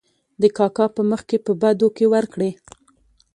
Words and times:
د 0.41 0.43
کاکا 0.57 0.85
په 0.95 1.01
مخکې 1.11 1.35
په 1.45 1.51
بدو 1.61 1.87
کې 1.97 2.05
ور 2.13 2.25
کړې. 2.33 2.51